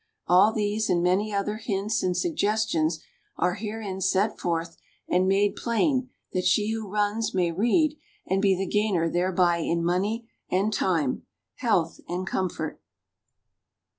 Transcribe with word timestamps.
All 0.25 0.51
these 0.51 0.89
and 0.89 1.03
many 1.03 1.31
other 1.31 1.57
hints 1.57 2.01
and 2.01 2.17
suggestions 2.17 3.03
are 3.37 3.53
herein 3.53 4.01
set 4.01 4.39
forth 4.39 4.75
and 5.07 5.27
made 5.27 5.55
plain 5.55 6.09
that 6.33 6.43
she 6.43 6.71
who 6.71 6.89
runs 6.91 7.35
may 7.35 7.51
read, 7.51 7.99
and 8.25 8.41
be 8.41 8.55
the 8.57 8.65
gainer 8.65 9.07
thereby 9.07 9.57
in 9.57 9.83
money 9.85 10.27
and 10.49 10.73
time, 10.73 11.27
health 11.57 11.99
and 12.09 12.25
comfort. 12.25 12.81